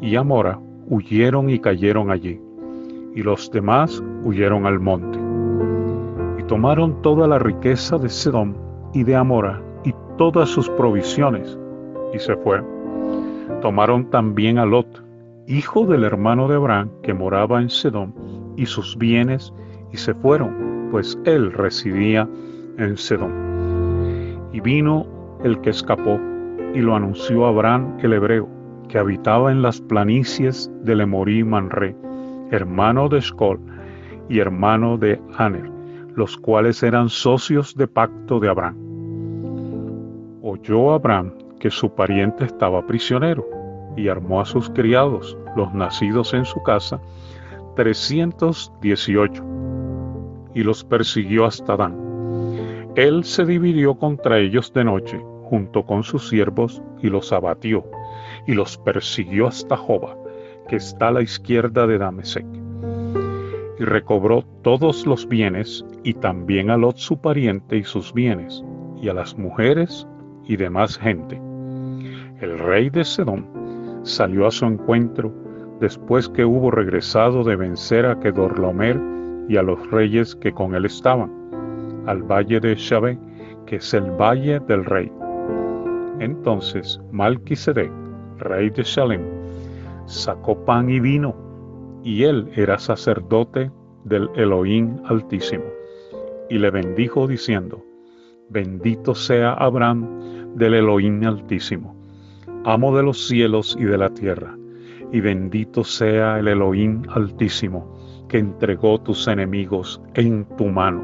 y 0.00 0.16
Amora 0.16 0.58
huyeron 0.88 1.50
y 1.50 1.58
cayeron 1.58 2.10
allí 2.10 2.40
y 3.18 3.22
los 3.24 3.50
demás 3.50 4.00
huyeron 4.22 4.64
al 4.64 4.78
monte. 4.78 5.18
Y 6.38 6.44
tomaron 6.44 7.02
toda 7.02 7.26
la 7.26 7.40
riqueza 7.40 7.98
de 7.98 8.08
Sedom 8.08 8.54
y 8.94 9.02
de 9.02 9.16
Amora 9.16 9.60
y 9.84 9.92
todas 10.16 10.48
sus 10.48 10.68
provisiones, 10.70 11.58
y 12.14 12.18
se 12.20 12.36
fueron. 12.36 12.66
Tomaron 13.60 14.08
también 14.10 14.58
a 14.58 14.66
Lot, 14.66 15.04
hijo 15.48 15.84
del 15.86 16.04
hermano 16.04 16.46
de 16.46 16.54
Abraham, 16.54 16.90
que 17.02 17.12
moraba 17.12 17.60
en 17.60 17.70
Sedón, 17.70 18.14
y 18.56 18.66
sus 18.66 18.96
bienes, 18.96 19.52
y 19.92 19.96
se 19.96 20.14
fueron, 20.14 20.88
pues 20.92 21.18
él 21.24 21.52
residía 21.52 22.28
en 22.78 22.96
Sedón. 22.96 23.32
Y 24.52 24.60
vino 24.60 25.06
el 25.42 25.60
que 25.60 25.70
escapó, 25.70 26.20
y 26.78 26.80
lo 26.80 26.94
anunció 26.94 27.44
Abraham 27.44 27.96
el 28.04 28.12
hebreo, 28.12 28.48
que 28.88 28.98
habitaba 28.98 29.50
en 29.50 29.62
las 29.62 29.80
planicies 29.80 30.70
de 30.84 30.94
Lemorí 30.94 31.42
Manre, 31.42 31.96
hermano 32.52 33.08
de 33.08 33.18
Escol 33.18 33.58
y 34.28 34.38
hermano 34.38 34.96
de 34.96 35.20
Aner, 35.36 35.68
los 36.14 36.36
cuales 36.36 36.84
eran 36.84 37.08
socios 37.08 37.74
de 37.74 37.88
pacto 37.88 38.38
de 38.38 38.48
Abraham. 38.48 38.76
Oyó 40.40 40.92
Abraham 40.92 41.32
que 41.58 41.68
su 41.68 41.92
pariente 41.92 42.44
estaba 42.44 42.86
prisionero 42.86 43.44
y 43.96 44.06
armó 44.06 44.40
a 44.40 44.44
sus 44.44 44.70
criados, 44.70 45.36
los 45.56 45.74
nacidos 45.74 46.32
en 46.32 46.44
su 46.44 46.62
casa, 46.62 47.00
318, 47.74 49.44
y 50.54 50.62
los 50.62 50.84
persiguió 50.84 51.44
hasta 51.44 51.76
Dan. 51.76 51.96
Él 52.94 53.24
se 53.24 53.44
dividió 53.44 53.96
contra 53.96 54.38
ellos 54.38 54.72
de 54.72 54.84
noche, 54.84 55.20
junto 55.48 55.86
con 55.86 56.02
sus 56.02 56.28
siervos, 56.28 56.82
y 57.02 57.08
los 57.08 57.32
abatió, 57.32 57.84
y 58.46 58.52
los 58.52 58.76
persiguió 58.76 59.46
hasta 59.46 59.76
Joba, 59.76 60.14
que 60.68 60.76
está 60.76 61.08
a 61.08 61.12
la 61.12 61.22
izquierda 61.22 61.86
de 61.86 61.96
Damesec. 61.96 62.46
Y 63.78 63.84
recobró 63.84 64.44
todos 64.62 65.06
los 65.06 65.26
bienes, 65.26 65.84
y 66.04 66.12
también 66.14 66.70
a 66.70 66.76
Lot 66.76 66.98
su 66.98 67.18
pariente 67.20 67.78
y 67.78 67.84
sus 67.84 68.12
bienes, 68.12 68.62
y 69.00 69.08
a 69.08 69.14
las 69.14 69.38
mujeres 69.38 70.06
y 70.44 70.56
demás 70.56 70.98
gente. 70.98 71.40
El 72.40 72.58
rey 72.58 72.90
de 72.90 73.04
Sedón 73.04 73.48
salió 74.02 74.46
a 74.46 74.50
su 74.50 74.66
encuentro 74.66 75.32
después 75.80 76.28
que 76.28 76.44
hubo 76.44 76.70
regresado 76.70 77.42
de 77.42 77.56
vencer 77.56 78.04
a 78.04 78.20
Kedorlomer 78.20 79.00
y 79.48 79.56
a 79.56 79.62
los 79.62 79.90
reyes 79.90 80.34
que 80.36 80.52
con 80.52 80.74
él 80.74 80.84
estaban, 80.84 81.32
al 82.06 82.22
valle 82.22 82.60
de 82.60 82.74
Shabé, 82.74 83.18
que 83.66 83.76
es 83.76 83.94
el 83.94 84.10
valle 84.10 84.60
del 84.60 84.84
rey. 84.84 85.10
Entonces 86.20 87.00
Malquisedec, 87.12 87.90
rey 88.38 88.70
de 88.70 88.82
Shalem, 88.82 89.22
sacó 90.06 90.64
pan 90.64 90.88
y 90.90 91.00
vino, 91.00 91.34
y 92.02 92.24
él 92.24 92.48
era 92.54 92.78
sacerdote 92.78 93.70
del 94.04 94.28
Elohim 94.34 94.98
Altísimo, 95.06 95.64
y 96.48 96.58
le 96.58 96.70
bendijo 96.70 97.26
diciendo, 97.26 97.84
Bendito 98.50 99.14
sea 99.14 99.52
Abraham 99.52 100.54
del 100.56 100.74
Elohim 100.74 101.22
Altísimo, 101.24 101.94
amo 102.64 102.96
de 102.96 103.02
los 103.02 103.28
cielos 103.28 103.76
y 103.78 103.84
de 103.84 103.98
la 103.98 104.08
tierra, 104.10 104.56
y 105.12 105.20
bendito 105.20 105.84
sea 105.84 106.38
el 106.38 106.48
Elohim 106.48 107.02
Altísimo, 107.10 107.98
que 108.28 108.38
entregó 108.38 109.00
tus 109.00 109.26
enemigos 109.26 110.00
en 110.14 110.44
tu 110.56 110.66
mano. 110.66 111.02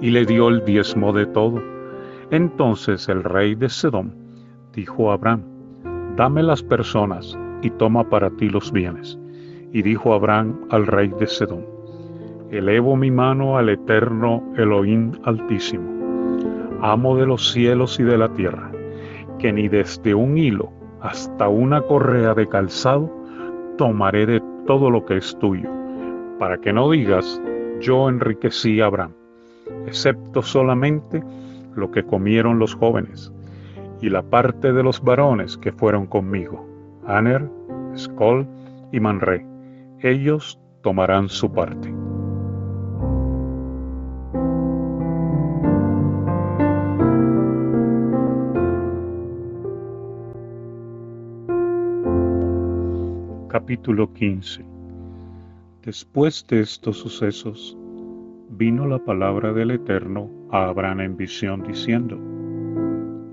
Y 0.00 0.10
le 0.10 0.24
dio 0.26 0.48
el 0.48 0.64
diezmo 0.64 1.12
de 1.12 1.26
todo. 1.26 1.75
Entonces 2.30 3.08
el 3.08 3.22
rey 3.22 3.54
de 3.54 3.68
Sedom 3.68 4.10
dijo 4.74 5.10
a 5.10 5.14
Abraham, 5.14 5.42
dame 6.16 6.42
las 6.42 6.62
personas 6.62 7.38
y 7.62 7.70
toma 7.70 8.08
para 8.08 8.30
ti 8.30 8.48
los 8.48 8.72
bienes. 8.72 9.18
Y 9.72 9.82
dijo 9.82 10.12
Abraham 10.12 10.58
al 10.70 10.86
rey 10.86 11.08
de 11.20 11.26
Sedom, 11.26 11.62
elevo 12.50 12.96
mi 12.96 13.10
mano 13.10 13.56
al 13.58 13.68
eterno 13.68 14.42
Elohim 14.56 15.12
Altísimo, 15.24 15.88
amo 16.82 17.16
de 17.16 17.26
los 17.26 17.52
cielos 17.52 18.00
y 18.00 18.02
de 18.02 18.18
la 18.18 18.28
tierra, 18.30 18.72
que 19.38 19.52
ni 19.52 19.68
desde 19.68 20.14
un 20.14 20.36
hilo 20.36 20.72
hasta 21.00 21.48
una 21.48 21.80
correa 21.82 22.34
de 22.34 22.48
calzado 22.48 23.08
tomaré 23.78 24.26
de 24.26 24.42
todo 24.66 24.90
lo 24.90 25.04
que 25.04 25.18
es 25.18 25.38
tuyo, 25.38 25.70
para 26.38 26.58
que 26.58 26.72
no 26.72 26.90
digas, 26.90 27.40
yo 27.80 28.08
enriquecí 28.08 28.80
a 28.80 28.86
Abraham, 28.86 29.12
excepto 29.86 30.42
solamente 30.42 31.22
lo 31.76 31.90
que 31.90 32.04
comieron 32.04 32.58
los 32.58 32.74
jóvenes, 32.74 33.32
y 34.00 34.10
la 34.10 34.22
parte 34.22 34.72
de 34.72 34.82
los 34.82 35.02
varones 35.02 35.56
que 35.56 35.72
fueron 35.72 36.06
conmigo, 36.06 36.66
Aner, 37.06 37.48
Skol 37.96 38.46
y 38.92 39.00
Manre, 39.00 39.46
ellos 40.00 40.60
tomarán 40.82 41.28
su 41.28 41.52
parte. 41.52 41.92
Capítulo 53.48 54.12
15 54.12 54.64
Después 55.82 56.44
de 56.48 56.60
estos 56.60 56.98
sucesos, 56.98 57.76
vino 58.50 58.86
la 58.86 58.98
palabra 58.98 59.52
del 59.52 59.72
Eterno 59.72 60.30
a 60.50 60.68
Abraham 60.68 61.00
en 61.00 61.16
visión 61.16 61.62
diciendo, 61.62 62.16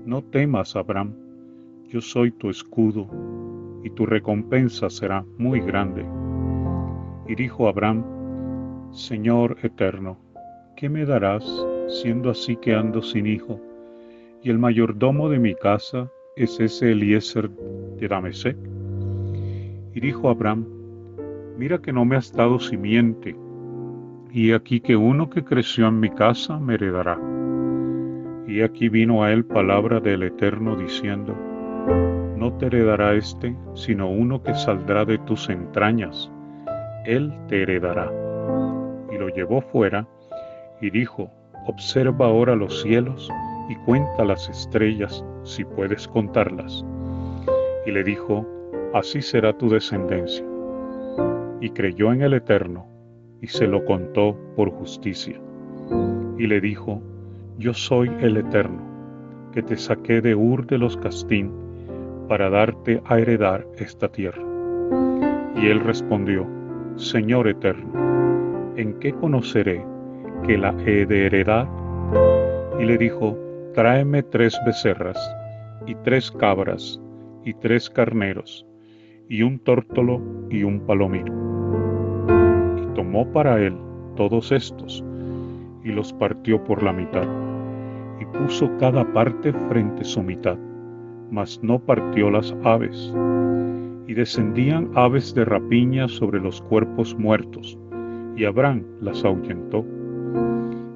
No 0.04 0.22
temas, 0.22 0.76
Abraham, 0.76 1.14
yo 1.88 2.00
soy 2.00 2.30
tu 2.32 2.50
escudo, 2.50 3.08
y 3.84 3.90
tu 3.90 4.06
recompensa 4.06 4.88
será 4.88 5.24
muy 5.38 5.60
grande. 5.60 6.04
Y 7.28 7.34
dijo 7.34 7.68
Abraham, 7.68 8.02
Señor 8.92 9.58
eterno, 9.62 10.16
¿qué 10.76 10.88
me 10.88 11.04
darás 11.04 11.44
siendo 11.88 12.30
así 12.30 12.56
que 12.56 12.74
ando 12.74 13.02
sin 13.02 13.26
hijo? 13.26 13.60
Y 14.42 14.50
el 14.50 14.58
mayordomo 14.58 15.28
de 15.28 15.38
mi 15.38 15.54
casa 15.54 16.10
es 16.36 16.58
ese 16.60 16.92
Eliezer 16.92 17.50
de 17.50 18.08
Damesec. 18.08 18.56
Y 19.94 20.00
dijo 20.00 20.28
Abraham, 20.28 20.66
mira 21.58 21.78
que 21.78 21.92
no 21.92 22.04
me 22.04 22.16
has 22.16 22.32
dado 22.32 22.58
simiente, 22.58 23.36
y 24.34 24.52
aquí 24.52 24.80
que 24.80 24.96
uno 24.96 25.30
que 25.30 25.44
creció 25.44 25.86
en 25.86 26.00
mi 26.00 26.10
casa 26.10 26.58
me 26.58 26.74
heredará. 26.74 27.16
Y 28.48 28.62
aquí 28.62 28.88
vino 28.88 29.22
a 29.22 29.30
él 29.30 29.44
palabra 29.44 30.00
del 30.00 30.24
Eterno 30.24 30.74
diciendo, 30.74 31.36
no 32.36 32.52
te 32.54 32.66
heredará 32.66 33.14
este, 33.14 33.56
sino 33.74 34.10
uno 34.10 34.42
que 34.42 34.52
saldrá 34.56 35.04
de 35.04 35.18
tus 35.18 35.48
entrañas, 35.48 36.32
él 37.06 37.32
te 37.46 37.62
heredará. 37.62 38.10
Y 39.12 39.18
lo 39.18 39.28
llevó 39.28 39.60
fuera 39.60 40.04
y 40.80 40.90
dijo, 40.90 41.30
observa 41.68 42.26
ahora 42.26 42.56
los 42.56 42.82
cielos 42.82 43.30
y 43.68 43.76
cuenta 43.86 44.24
las 44.24 44.48
estrellas, 44.48 45.24
si 45.44 45.64
puedes 45.64 46.08
contarlas. 46.08 46.84
Y 47.86 47.92
le 47.92 48.02
dijo, 48.02 48.44
así 48.94 49.22
será 49.22 49.56
tu 49.56 49.68
descendencia. 49.70 50.44
Y 51.60 51.70
creyó 51.70 52.12
en 52.12 52.22
el 52.22 52.34
Eterno, 52.34 52.93
y 53.44 53.46
se 53.46 53.66
lo 53.66 53.84
contó 53.84 54.34
por 54.56 54.70
justicia. 54.70 55.38
Y 56.38 56.46
le 56.46 56.62
dijo, 56.62 57.02
yo 57.58 57.74
soy 57.74 58.10
el 58.20 58.38
Eterno, 58.38 58.80
que 59.52 59.62
te 59.62 59.76
saqué 59.76 60.22
de 60.22 60.34
Ur 60.34 60.66
de 60.66 60.78
los 60.78 60.96
Castín, 60.96 61.52
para 62.26 62.48
darte 62.48 63.02
a 63.04 63.18
heredar 63.18 63.66
esta 63.76 64.08
tierra. 64.08 64.42
Y 65.56 65.66
él 65.66 65.80
respondió, 65.80 66.46
Señor 66.96 67.46
Eterno, 67.46 68.72
¿en 68.76 68.98
qué 68.98 69.12
conoceré 69.12 69.84
que 70.46 70.56
la 70.56 70.74
he 70.86 71.04
de 71.04 71.26
heredar? 71.26 71.68
Y 72.80 72.86
le 72.86 72.96
dijo, 72.96 73.36
tráeme 73.74 74.22
tres 74.22 74.58
becerras, 74.64 75.18
y 75.86 75.94
tres 75.96 76.30
cabras, 76.32 76.98
y 77.44 77.52
tres 77.52 77.90
carneros, 77.90 78.64
y 79.28 79.42
un 79.42 79.58
tórtolo 79.58 80.22
y 80.48 80.62
un 80.62 80.80
palomino. 80.86 81.43
Para 83.32 83.60
él 83.60 83.74
todos 84.16 84.52
estos 84.52 85.04
y 85.82 85.88
los 85.90 86.12
partió 86.12 86.62
por 86.62 86.82
la 86.82 86.92
mitad, 86.92 87.26
y 88.20 88.24
puso 88.26 88.70
cada 88.78 89.04
parte 89.12 89.52
frente 89.68 90.04
su 90.04 90.22
mitad, 90.22 90.56
mas 91.30 91.60
no 91.62 91.78
partió 91.78 92.30
las 92.30 92.54
aves. 92.64 93.12
Y 94.06 94.14
descendían 94.14 94.90
aves 94.94 95.34
de 95.34 95.44
rapiña 95.44 96.08
sobre 96.08 96.40
los 96.40 96.60
cuerpos 96.62 97.16
muertos, 97.18 97.78
y 98.36 98.44
Abraham 98.44 98.84
las 99.00 99.24
ahuyentó. 99.24 99.84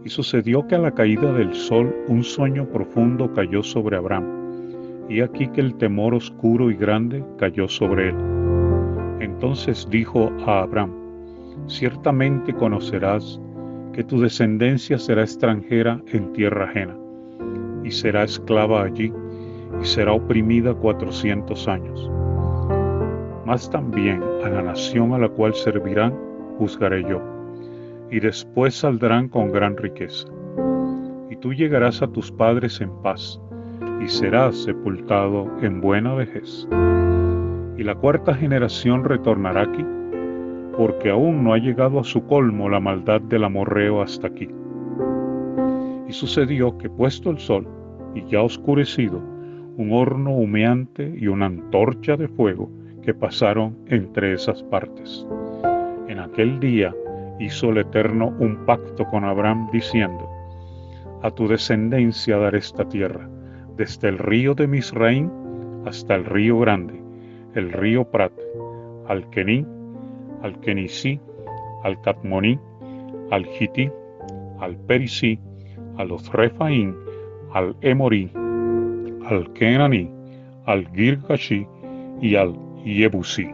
Y 0.04 0.08
sucedió 0.08 0.66
que 0.66 0.76
a 0.76 0.78
la 0.78 0.92
caída 0.92 1.32
del 1.32 1.54
sol 1.54 1.94
un 2.08 2.22
sueño 2.24 2.66
profundo 2.66 3.32
cayó 3.32 3.62
sobre 3.62 3.96
Abraham 3.96 4.38
y 5.08 5.22
aquí 5.22 5.48
que 5.48 5.62
el 5.62 5.74
temor 5.76 6.14
oscuro 6.14 6.70
y 6.70 6.76
grande 6.76 7.24
cayó 7.38 7.66
sobre 7.66 8.10
él. 8.10 8.16
Entonces 9.20 9.88
dijo 9.90 10.30
a 10.46 10.60
Abraham, 10.60 10.97
ciertamente 11.68 12.52
conocerás 12.54 13.40
que 13.92 14.02
tu 14.02 14.20
descendencia 14.20 14.98
será 14.98 15.22
extranjera 15.22 16.00
en 16.08 16.32
tierra 16.32 16.64
ajena, 16.64 16.96
y 17.84 17.90
será 17.90 18.24
esclava 18.24 18.82
allí, 18.82 19.12
y 19.80 19.84
será 19.84 20.12
oprimida 20.12 20.74
cuatrocientos 20.74 21.68
años. 21.68 22.10
Mas 23.44 23.70
también 23.70 24.22
a 24.44 24.48
la 24.48 24.62
nación 24.62 25.12
a 25.12 25.18
la 25.18 25.28
cual 25.28 25.54
servirán 25.54 26.14
juzgaré 26.58 27.02
yo, 27.02 27.20
y 28.10 28.20
después 28.20 28.74
saldrán 28.74 29.28
con 29.28 29.52
gran 29.52 29.76
riqueza. 29.76 30.28
Y 31.30 31.36
tú 31.36 31.52
llegarás 31.52 32.02
a 32.02 32.08
tus 32.08 32.32
padres 32.32 32.80
en 32.80 32.90
paz, 33.02 33.40
y 34.00 34.08
serás 34.08 34.56
sepultado 34.56 35.50
en 35.60 35.80
buena 35.80 36.14
vejez. 36.14 36.66
Y 37.76 37.84
la 37.84 37.94
cuarta 37.94 38.34
generación 38.34 39.04
retornará 39.04 39.62
aquí, 39.62 39.84
porque 40.78 41.10
aún 41.10 41.42
no 41.42 41.54
ha 41.54 41.58
llegado 41.58 41.98
a 41.98 42.04
su 42.04 42.24
colmo 42.24 42.68
la 42.68 42.78
maldad 42.78 43.20
del 43.20 43.42
amorreo 43.42 44.00
hasta 44.00 44.28
aquí. 44.28 44.48
Y 46.08 46.12
sucedió 46.12 46.78
que 46.78 46.88
puesto 46.88 47.30
el 47.30 47.38
sol, 47.40 47.66
y 48.14 48.24
ya 48.26 48.42
oscurecido, 48.42 49.20
un 49.76 49.92
horno 49.92 50.30
humeante 50.30 51.12
y 51.18 51.26
una 51.26 51.46
antorcha 51.46 52.16
de 52.16 52.28
fuego 52.28 52.70
que 53.02 53.12
pasaron 53.12 53.76
entre 53.86 54.34
esas 54.34 54.62
partes. 54.62 55.26
En 56.06 56.20
aquel 56.20 56.60
día 56.60 56.94
hizo 57.40 57.70
el 57.70 57.78
Eterno 57.78 58.32
un 58.38 58.64
pacto 58.64 59.04
con 59.06 59.24
Abraham 59.24 59.68
diciendo, 59.72 60.30
a 61.22 61.30
tu 61.32 61.48
descendencia 61.48 62.38
daré 62.38 62.58
esta 62.58 62.88
tierra, 62.88 63.28
desde 63.76 64.10
el 64.10 64.18
río 64.18 64.54
de 64.54 64.68
Misraín 64.68 65.28
hasta 65.86 66.14
el 66.14 66.24
río 66.24 66.60
grande, 66.60 67.02
el 67.56 67.72
río 67.72 68.04
Prat, 68.04 68.32
al 69.08 69.28
Kení, 69.30 69.66
al 70.42 70.58
Kenisí, 70.60 71.20
al 71.84 72.00
Catmoní, 72.02 72.58
al 73.30 73.46
Hití, 73.46 73.90
al 74.60 74.76
Perisí, 74.76 75.38
al 75.96 76.10
Refaín, 76.32 76.94
al 77.52 77.76
Emorí, 77.80 78.30
al 79.26 79.52
Kenaní, 79.52 80.10
al 80.66 80.86
Girgashi 80.94 81.66
y 82.20 82.36
al 82.36 82.54
Yebusí. 82.84 83.48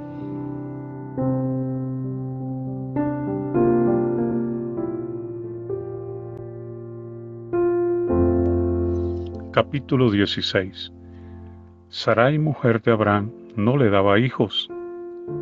Capítulo 9.53 10.11
16 10.11 10.93
Sarai, 11.89 12.41
mujer 12.41 12.83
de 12.83 12.91
Abraham, 12.91 13.31
no 13.55 13.77
le 13.77 13.89
daba 13.89 14.19
hijos, 14.19 14.69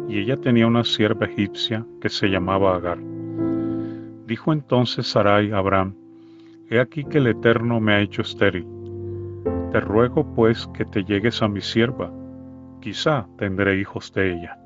y 0.08 0.18
ella 0.18 0.36
tenía 0.36 0.66
una 0.66 0.84
sierva 0.84 1.26
egipcia 1.26 1.86
que 2.00 2.08
se 2.08 2.28
llamaba 2.28 2.76
Agar. 2.76 2.98
Dijo 4.26 4.52
entonces 4.52 5.06
Sarai 5.06 5.52
a 5.52 5.58
Abraham, 5.58 5.94
He 6.68 6.80
aquí 6.80 7.04
que 7.04 7.18
el 7.18 7.26
Eterno 7.26 7.80
me 7.80 7.92
ha 7.92 8.00
hecho 8.00 8.22
estéril. 8.22 8.66
Te 9.72 9.80
ruego 9.80 10.34
pues 10.34 10.66
que 10.68 10.84
te 10.84 11.04
llegues 11.04 11.42
a 11.42 11.48
mi 11.48 11.60
sierva, 11.60 12.10
quizá 12.80 13.26
tendré 13.36 13.78
hijos 13.78 14.12
de 14.12 14.32
ella. 14.32 14.58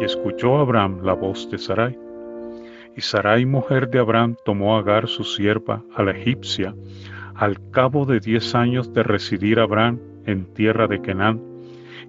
Y 0.00 0.04
escuchó 0.04 0.58
Abraham 0.58 1.00
la 1.02 1.14
voz 1.14 1.50
de 1.50 1.58
Sarai. 1.58 1.98
Y 2.96 3.00
Sarai, 3.00 3.46
mujer 3.46 3.88
de 3.88 3.98
Abraham, 3.98 4.36
tomó 4.44 4.76
a 4.76 4.80
Agar 4.80 5.08
su 5.08 5.24
sierva, 5.24 5.82
a 5.94 6.02
la 6.02 6.12
egipcia, 6.12 6.74
al 7.34 7.58
cabo 7.70 8.06
de 8.06 8.20
diez 8.20 8.54
años 8.54 8.92
de 8.92 9.02
residir 9.02 9.60
Abraham 9.60 9.98
en 10.24 10.46
tierra 10.54 10.86
de 10.86 11.00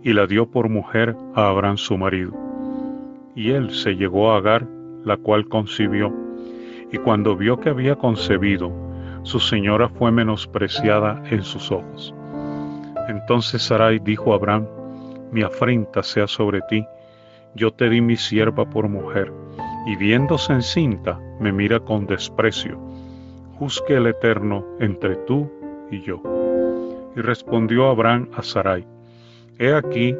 y 0.07 0.13
la 0.13 0.25
dio 0.25 0.49
por 0.49 0.69
mujer 0.69 1.17
a 1.35 1.49
Abraham 1.49 1.75
su 1.75 1.97
marido. 1.97 2.31
Y 3.35 3.51
él 3.51 3.71
se 3.71 3.97
llegó 3.97 4.31
a 4.31 4.37
Agar, 4.37 4.65
la 5.03 5.17
cual 5.17 5.49
concibió, 5.49 6.13
y 6.93 6.97
cuando 6.99 7.35
vio 7.35 7.59
que 7.59 7.69
había 7.69 7.97
concebido, 7.97 8.71
su 9.23 9.41
señora 9.41 9.89
fue 9.89 10.13
menospreciada 10.13 11.21
en 11.29 11.43
sus 11.43 11.73
ojos. 11.73 12.15
Entonces 13.09 13.61
Sarai 13.61 13.99
dijo 13.99 14.31
a 14.31 14.37
Abraham, 14.37 14.65
mi 15.33 15.41
afrenta 15.41 16.01
sea 16.01 16.27
sobre 16.27 16.61
ti, 16.69 16.85
yo 17.53 17.71
te 17.71 17.89
di 17.89 17.99
mi 17.99 18.15
sierva 18.15 18.69
por 18.69 18.87
mujer, 18.87 19.33
y 19.87 19.97
viéndose 19.97 20.53
encinta, 20.53 21.19
me 21.41 21.51
mira 21.51 21.81
con 21.81 22.05
desprecio 22.07 22.79
juzgue 23.59 23.95
el 23.95 24.07
Eterno 24.07 24.65
entre 24.79 25.15
tú 25.15 25.49
y 25.91 26.01
yo. 26.01 26.21
Y 27.15 27.21
respondió 27.21 27.87
Abraham 27.89 28.29
a 28.35 28.43
Sarai, 28.43 28.85
He 29.59 29.73
aquí, 29.73 30.15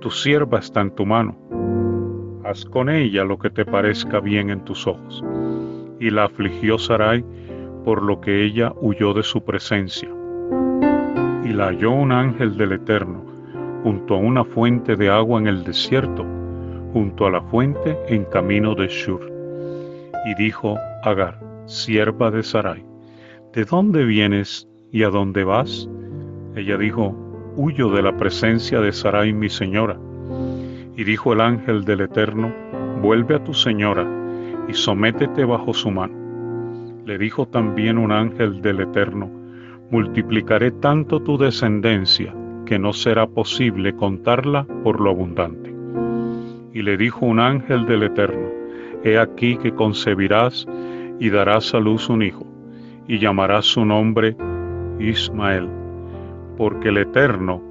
tu 0.00 0.10
sierva 0.10 0.60
está 0.60 0.80
en 0.80 0.90
tu 0.92 1.04
mano, 1.04 1.36
haz 2.42 2.64
con 2.64 2.88
ella 2.88 3.22
lo 3.22 3.38
que 3.38 3.50
te 3.50 3.66
parezca 3.66 4.18
bien 4.18 4.48
en 4.48 4.64
tus 4.64 4.86
ojos. 4.86 5.22
Y 6.00 6.08
la 6.08 6.24
afligió 6.24 6.78
Sarai 6.78 7.22
por 7.84 8.02
lo 8.02 8.20
que 8.20 8.44
ella 8.44 8.72
huyó 8.80 9.12
de 9.12 9.22
su 9.22 9.44
presencia. 9.44 10.08
Y 11.44 11.48
la 11.52 11.66
halló 11.66 11.90
un 11.90 12.12
ángel 12.12 12.56
del 12.56 12.72
Eterno, 12.72 13.22
junto 13.82 14.14
a 14.14 14.18
una 14.18 14.44
fuente 14.44 14.96
de 14.96 15.10
agua 15.10 15.38
en 15.38 15.48
el 15.48 15.64
desierto, 15.64 16.24
junto 16.94 17.26
a 17.26 17.30
la 17.30 17.42
fuente 17.42 17.98
en 18.08 18.24
camino 18.24 18.74
de 18.74 18.88
Shur. 18.88 19.30
Y 20.24 20.34
dijo 20.42 20.78
Agar, 21.02 21.38
sierva 21.66 22.30
de 22.30 22.42
Sarai, 22.42 22.82
¿de 23.52 23.64
dónde 23.64 24.06
vienes 24.06 24.66
y 24.90 25.02
a 25.02 25.10
dónde 25.10 25.44
vas? 25.44 25.88
Ella 26.56 26.78
dijo, 26.78 27.27
huyo 27.58 27.90
de 27.90 28.02
la 28.02 28.16
presencia 28.16 28.80
de 28.80 28.92
Sarai 28.92 29.32
mi 29.32 29.48
señora. 29.48 29.98
Y 30.96 31.02
dijo 31.02 31.32
el 31.32 31.40
ángel 31.40 31.84
del 31.84 32.02
Eterno, 32.02 32.54
vuelve 33.02 33.34
a 33.34 33.42
tu 33.42 33.52
señora 33.52 34.06
y 34.68 34.74
sométete 34.74 35.44
bajo 35.44 35.74
su 35.74 35.90
mano. 35.90 36.14
Le 37.04 37.18
dijo 37.18 37.48
también 37.48 37.98
un 37.98 38.12
ángel 38.12 38.62
del 38.62 38.78
Eterno, 38.78 39.28
multiplicaré 39.90 40.70
tanto 40.70 41.20
tu 41.20 41.36
descendencia 41.36 42.32
que 42.64 42.78
no 42.78 42.92
será 42.92 43.26
posible 43.26 43.92
contarla 43.96 44.64
por 44.84 45.00
lo 45.00 45.10
abundante. 45.10 45.74
Y 46.72 46.82
le 46.82 46.96
dijo 46.96 47.26
un 47.26 47.40
ángel 47.40 47.86
del 47.86 48.04
Eterno, 48.04 48.50
he 49.02 49.18
aquí 49.18 49.56
que 49.56 49.74
concebirás 49.74 50.64
y 51.18 51.28
darás 51.30 51.74
a 51.74 51.80
luz 51.80 52.08
un 52.08 52.22
hijo, 52.22 52.46
y 53.08 53.18
llamarás 53.18 53.64
su 53.64 53.84
nombre 53.84 54.36
Ismael, 55.00 55.68
porque 56.58 56.88
el 56.88 56.98
Eterno 56.98 57.62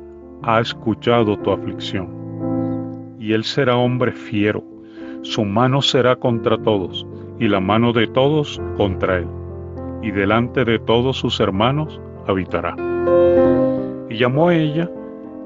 ha 0.43 0.61
escuchado 0.61 1.37
tu 1.37 1.51
aflicción. 1.51 2.07
Y 3.19 3.33
él 3.33 3.43
será 3.43 3.75
hombre 3.75 4.13
fiero, 4.13 4.63
su 5.21 5.43
mano 5.43 5.81
será 5.81 6.15
contra 6.15 6.57
todos, 6.57 7.05
y 7.37 7.49
la 7.49 7.59
mano 7.59 7.91
de 7.91 8.07
todos 8.07 8.61
contra 8.77 9.17
él, 9.17 9.27
y 10.01 10.11
delante 10.11 10.63
de 10.63 10.79
todos 10.79 11.17
sus 11.17 11.39
hermanos 11.41 11.99
habitará. 12.27 12.75
Y 14.09 14.17
llamó 14.17 14.47
a 14.47 14.55
ella 14.55 14.89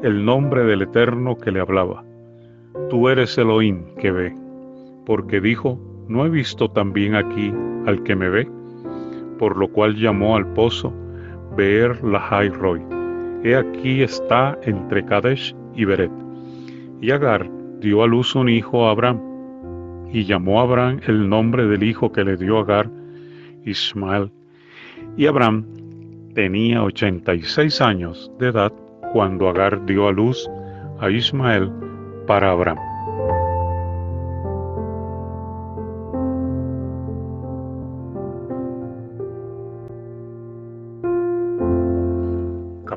el 0.04 0.24
nombre 0.24 0.64
del 0.64 0.84
Eterno 0.84 1.36
que 1.36 1.52
le 1.52 1.62
hablaba. 1.62 2.04
Tú 2.90 3.10
eres 3.10 3.38
Elohim 3.40 3.96
que 3.96 4.12
ve, 4.12 4.36
porque 5.06 5.42
dijo, 5.42 5.80
¿no 6.08 6.26
he 6.26 6.30
visto 6.30 6.70
también 6.70 7.16
aquí 7.16 7.52
al 7.88 8.04
que 8.04 8.16
me 8.16 8.30
ve? 8.30 8.48
Por 9.40 9.58
lo 9.58 9.68
cual 9.72 9.96
llamó 9.96 10.36
al 10.36 10.46
pozo 10.54 10.94
Beer 11.58 12.04
Lahai 12.04 12.50
Roy. 12.50 13.01
He 13.44 13.56
aquí 13.56 14.04
está 14.04 14.58
entre 14.64 15.04
Kadesh 15.04 15.56
y 15.76 15.86
Beret. 15.86 16.12
Y 17.02 17.12
Agar 17.12 17.50
dio 17.80 18.04
a 18.04 18.08
luz 18.08 18.36
un 18.36 18.50
hijo 18.50 18.88
a 18.88 18.92
Abraham, 18.92 19.20
y 20.12 20.26
llamó 20.26 20.62
Abraham 20.62 21.00
el 21.08 21.28
nombre 21.28 21.66
del 21.66 21.84
hijo 21.84 22.12
que 22.12 22.24
le 22.24 22.38
dio 22.38 22.60
Agar, 22.60 22.90
Ismael. 23.66 24.32
Y 25.18 25.26
Abraham 25.26 25.66
tenía 26.36 26.84
86 26.84 27.82
años 27.82 28.32
de 28.38 28.50
edad 28.50 28.72
cuando 29.14 29.50
Agar 29.50 29.86
dio 29.86 30.08
a 30.08 30.12
luz 30.12 30.50
a 31.00 31.10
Ismael 31.10 31.72
para 32.28 32.52
Abraham. 32.52 32.91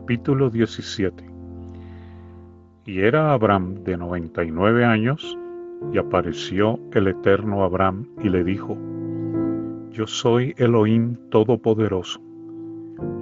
Capítulo 0.05 0.51
17 0.51 1.25
Y 2.85 3.01
era 3.01 3.33
Abraham 3.33 3.85
de 3.85 3.97
99 3.97 4.85
años, 4.85 5.39
y 5.95 5.97
apareció 5.97 6.79
el 6.93 7.09
eterno 7.09 7.65
Abraham 7.65 8.07
y 8.23 8.29
le 8.29 8.45
dijo, 8.45 8.77
Yo 9.93 10.07
soy 10.07 10.53
Elohim 10.59 11.17
Todopoderoso, 11.31 12.21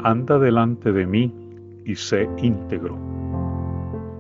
anda 0.03 0.41
delante 0.41 0.91
de 0.91 1.07
mí 1.07 1.33
y 1.85 1.95
sé 1.95 2.29
íntegro, 2.39 2.99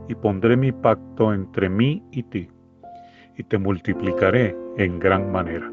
y 0.08 0.14
pondré 0.14 0.56
mi 0.56 0.70
pacto 0.70 1.34
entre 1.34 1.68
mí 1.68 2.00
y 2.12 2.22
ti, 2.22 2.48
y 3.36 3.42
te 3.42 3.58
multiplicaré 3.58 4.56
en 4.76 5.00
gran 5.00 5.32
manera. 5.32 5.68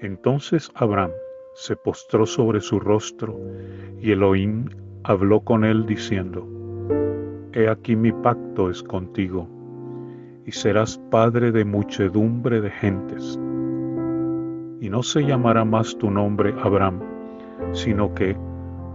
Entonces 0.00 0.68
Abraham 0.74 1.12
se 1.54 1.76
postró 1.76 2.26
sobre 2.26 2.60
su 2.60 2.80
rostro, 2.80 3.38
y 4.00 4.10
Elohim 4.10 4.66
habló 5.06 5.40
con 5.40 5.64
él 5.64 5.86
diciendo, 5.86 6.46
He 7.52 7.68
aquí 7.68 7.94
mi 7.94 8.10
pacto 8.12 8.70
es 8.70 8.82
contigo, 8.82 9.48
y 10.44 10.52
serás 10.52 10.98
padre 11.10 11.52
de 11.52 11.64
muchedumbre 11.64 12.60
de 12.60 12.70
gentes. 12.70 13.38
Y 14.80 14.90
no 14.90 15.02
se 15.02 15.24
llamará 15.24 15.64
más 15.64 15.96
tu 15.98 16.10
nombre 16.10 16.54
Abraham, 16.62 17.00
sino 17.72 18.12
que 18.14 18.36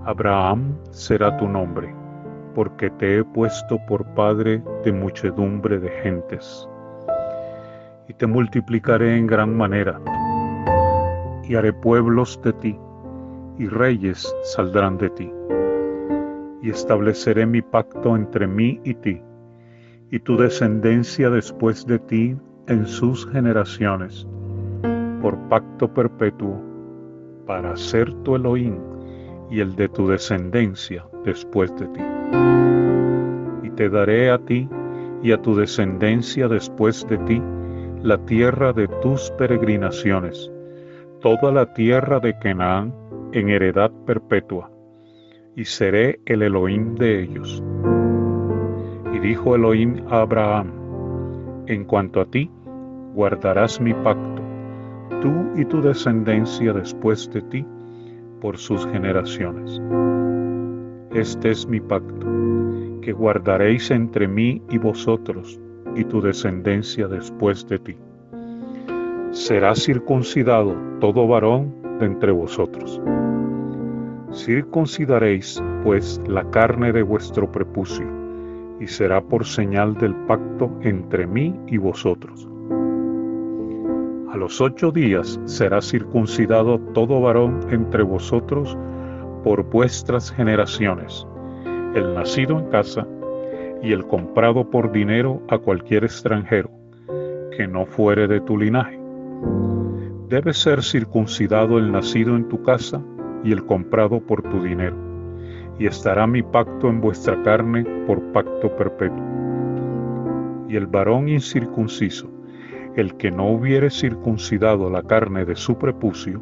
Abraham 0.05 0.75
será 0.91 1.37
tu 1.37 1.47
nombre, 1.47 1.93
porque 2.55 2.89
te 2.91 3.17
he 3.17 3.23
puesto 3.23 3.79
por 3.87 4.05
padre 4.13 4.61
de 4.83 4.91
muchedumbre 4.91 5.79
de 5.79 5.89
gentes. 6.03 6.67
Y 8.09 8.13
te 8.13 8.27
multiplicaré 8.27 9.17
en 9.17 9.27
gran 9.27 9.55
manera, 9.55 9.99
y 11.43 11.55
haré 11.55 11.71
pueblos 11.71 12.39
de 12.43 12.53
ti 12.53 12.79
y 13.57 13.67
reyes 13.67 14.33
saldrán 14.43 14.97
de 14.97 15.09
ti. 15.11 15.31
Y 16.61 16.69
estableceré 16.69 17.45
mi 17.45 17.61
pacto 17.61 18.15
entre 18.15 18.47
mí 18.47 18.79
y 18.83 18.93
ti, 18.93 19.21
y 20.11 20.19
tu 20.19 20.37
descendencia 20.37 21.29
después 21.29 21.85
de 21.87 21.99
ti 21.99 22.35
en 22.67 22.85
sus 22.85 23.27
generaciones, 23.31 24.27
por 25.21 25.37
pacto 25.49 25.91
perpetuo, 25.93 26.61
para 27.47 27.75
ser 27.75 28.13
tu 28.23 28.35
Elohim 28.35 28.77
y 29.49 29.59
el 29.59 29.75
de 29.75 29.89
tu 29.89 30.07
descendencia 30.07 31.05
después 31.25 31.75
de 31.75 31.87
ti. 31.87 32.01
Y 33.63 33.69
te 33.71 33.89
daré 33.89 34.31
a 34.31 34.37
ti 34.37 34.69
y 35.21 35.31
a 35.33 35.41
tu 35.41 35.55
descendencia 35.55 36.47
después 36.47 37.05
de 37.07 37.17
ti 37.19 37.41
la 38.01 38.17
tierra 38.25 38.73
de 38.73 38.87
tus 39.01 39.29
peregrinaciones, 39.31 40.51
toda 41.19 41.51
la 41.51 41.73
tierra 41.73 42.19
de 42.19 42.37
Canaán 42.39 42.93
en 43.33 43.49
heredad 43.49 43.91
perpetua, 44.05 44.70
y 45.55 45.65
seré 45.65 46.19
el 46.25 46.43
Elohim 46.43 46.95
de 46.95 47.23
ellos. 47.23 47.63
Y 49.13 49.19
dijo 49.19 49.55
Elohim 49.55 50.03
a 50.09 50.21
Abraham, 50.21 50.71
en 51.67 51.85
cuanto 51.85 52.21
a 52.21 52.25
ti, 52.25 52.49
guardarás 53.13 53.79
mi 53.81 53.93
pacto, 53.93 54.41
tú 55.21 55.31
y 55.55 55.65
tu 55.65 55.81
descendencia 55.81 56.73
después 56.73 57.29
de 57.31 57.41
ti, 57.43 57.65
por 58.41 58.57
sus 58.57 58.85
generaciones. 58.87 59.79
Este 61.13 61.51
es 61.51 61.67
mi 61.67 61.79
pacto, 61.79 62.25
que 63.01 63.11
guardaréis 63.11 63.91
entre 63.91 64.27
mí 64.27 64.61
y 64.69 64.77
vosotros 64.77 65.59
y 65.95 66.05
tu 66.05 66.21
descendencia 66.21 67.07
después 67.07 67.67
de 67.67 67.79
ti. 67.79 67.97
Será 69.31 69.75
circuncidado 69.75 70.75
todo 70.99 71.27
varón 71.27 71.73
de 71.99 72.05
entre 72.05 72.31
vosotros. 72.31 73.01
Circuncidaréis, 74.33 75.61
pues, 75.83 76.21
la 76.25 76.49
carne 76.51 76.93
de 76.93 77.01
vuestro 77.01 77.51
prepucio, 77.51 78.07
y 78.79 78.87
será 78.87 79.21
por 79.21 79.45
señal 79.45 79.95
del 79.95 80.15
pacto 80.25 80.71
entre 80.81 81.27
mí 81.27 81.59
y 81.67 81.77
vosotros. 81.77 82.47
A 84.31 84.37
los 84.37 84.61
ocho 84.61 84.91
días 84.91 85.37
será 85.43 85.81
circuncidado 85.81 86.79
todo 86.93 87.19
varón 87.19 87.59
entre 87.69 88.03
vosotros 88.03 88.77
por 89.43 89.63
vuestras 89.69 90.31
generaciones, 90.31 91.27
el 91.93 92.13
nacido 92.15 92.57
en 92.57 92.69
casa 92.69 93.05
y 93.83 93.91
el 93.91 94.05
comprado 94.07 94.69
por 94.69 94.93
dinero 94.93 95.41
a 95.49 95.57
cualquier 95.57 96.05
extranjero, 96.05 96.71
que 97.57 97.67
no 97.67 97.85
fuere 97.85 98.29
de 98.29 98.39
tu 98.39 98.57
linaje. 98.57 98.97
Debe 100.29 100.53
ser 100.53 100.81
circuncidado 100.81 101.77
el 101.77 101.91
nacido 101.91 102.37
en 102.37 102.47
tu 102.47 102.63
casa 102.63 103.03
y 103.43 103.51
el 103.51 103.65
comprado 103.65 104.19
por 104.19 104.41
tu 104.43 104.61
dinero, 104.61 104.95
y 105.79 105.87
estará 105.87 106.27
mi 106.27 106.43
pacto 106.43 106.89
en 106.89 107.01
vuestra 107.01 107.41
carne 107.43 107.83
por 108.05 108.21
pacto 108.31 108.75
perpetuo. 108.75 109.23
Y 110.67 110.75
el 110.75 110.87
varón 110.87 111.27
incircunciso, 111.27 112.29
el 112.95 113.15
que 113.17 113.31
no 113.31 113.47
hubiere 113.47 113.89
circuncidado 113.89 114.89
la 114.89 115.03
carne 115.03 115.45
de 115.45 115.55
su 115.55 115.77
prepucio, 115.77 116.41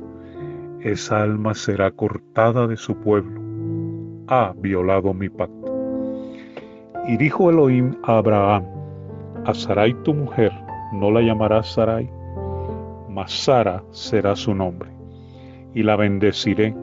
esa 0.82 1.22
alma 1.22 1.54
será 1.54 1.92
cortada 1.92 2.68
de 2.68 2.78
su 2.78 2.96
pueblo. 2.96 3.42
Ha 4.28 4.54
violado 4.58 5.14
mi 5.14 5.30
pacto. 5.30 5.76
Y 7.08 7.18
dijo 7.18 7.50
Elohim 7.50 7.96
a 8.04 8.18
Abraham, 8.18 8.66
a 9.46 9.54
Sarai 9.54 9.94
tu 10.04 10.14
mujer 10.14 10.52
no 10.92 11.12
la 11.12 11.22
llamarás 11.22 11.74
Sarai, 11.74 12.10
mas 13.10 13.32
Sara 13.32 13.84
será 13.92 14.36
su 14.36 14.56
nombre, 14.56 14.90
y 15.74 15.84
la 15.84 15.96
bendeciré, 15.96 16.76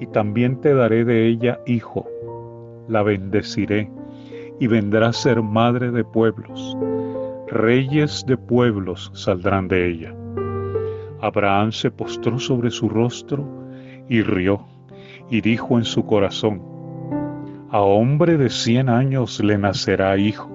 y 0.00 0.06
también 0.06 0.60
te 0.60 0.74
daré 0.74 1.04
de 1.04 1.26
ella 1.26 1.60
hijo, 1.66 2.06
la 2.88 3.02
bendeciré, 3.02 3.90
y 4.58 4.66
vendrá 4.66 5.08
a 5.08 5.12
ser 5.12 5.42
madre 5.42 5.90
de 5.90 6.04
pueblos, 6.04 6.76
reyes 7.48 8.24
de 8.26 8.36
pueblos 8.36 9.10
saldrán 9.14 9.68
de 9.68 9.88
ella. 9.88 10.14
Abraham 11.20 11.72
se 11.72 11.90
postró 11.90 12.38
sobre 12.38 12.70
su 12.70 12.88
rostro 12.88 13.46
y 14.08 14.22
rió, 14.22 14.60
y 15.30 15.40
dijo 15.40 15.78
en 15.78 15.84
su 15.84 16.04
corazón, 16.06 16.62
a 17.70 17.80
hombre 17.80 18.36
de 18.36 18.48
cien 18.48 18.88
años 18.88 19.42
le 19.42 19.58
nacerá 19.58 20.16
hijo, 20.16 20.50